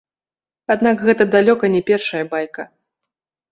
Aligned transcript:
Аднак 0.75 1.03
гэта 1.09 1.27
далёка 1.35 1.71
не 1.75 1.83
першая 1.91 2.25
байка. 2.35 2.69